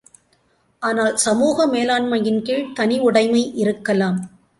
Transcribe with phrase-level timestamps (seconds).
[0.81, 4.17] ஆனால் சமூக மேலாண்மையின் கீழ் தனி உடைமை இருக்கலாம்.